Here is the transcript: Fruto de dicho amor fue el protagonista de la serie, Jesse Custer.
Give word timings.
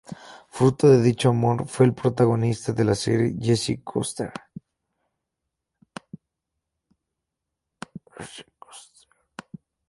Fruto 0.55 0.89
de 0.89 0.99
dicho 0.99 1.29
amor 1.29 1.67
fue 1.67 1.85
el 1.85 1.93
protagonista 1.93 2.73
de 2.73 2.83
la 2.83 2.95
serie, 2.95 3.35
Jesse 3.39 3.79
Custer. 3.83 4.33